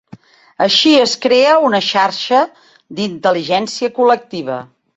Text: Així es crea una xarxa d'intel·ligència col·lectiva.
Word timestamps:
Així 0.65 0.93
es 1.01 1.11
crea 1.25 1.51
una 1.67 1.81
xarxa 1.89 2.39
d'intel·ligència 3.01 3.93
col·lectiva. 4.01 4.57